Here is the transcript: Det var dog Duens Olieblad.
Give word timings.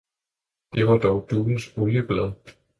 Det 0.73 0.87
var 0.87 0.97
dog 0.97 1.27
Duens 1.31 1.77
Olieblad. 1.77 2.31